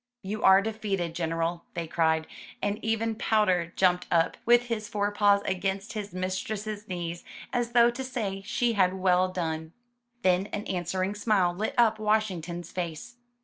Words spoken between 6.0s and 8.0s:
mistress's knees, as though